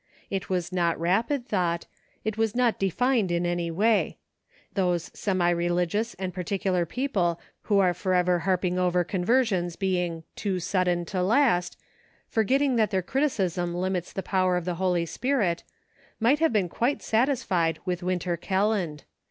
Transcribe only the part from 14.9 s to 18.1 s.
Spirit, might have been quite satisfied with